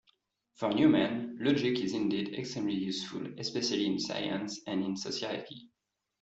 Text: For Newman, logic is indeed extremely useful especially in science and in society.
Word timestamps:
For 0.55 0.73
Newman, 0.73 1.37
logic 1.39 1.77
is 1.79 1.93
indeed 1.93 2.33
extremely 2.33 2.73
useful 2.73 3.21
especially 3.37 3.85
in 3.85 3.99
science 3.99 4.59
and 4.65 4.83
in 4.83 4.97
society. 4.97 5.69